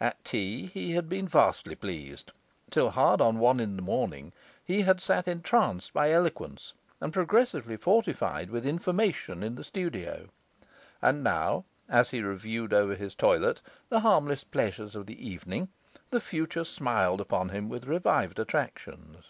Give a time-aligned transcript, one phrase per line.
[0.00, 2.32] At tea he had been vastly pleased;
[2.72, 4.32] till hard on one in the morning
[4.64, 10.26] he had sat entranced by eloquence and progressively fortified with information in the studio;
[11.00, 15.68] and now, as he reviewed over his toilet the harmless pleasures of the evening,
[16.10, 19.26] the future smiled upon him with revived attractions.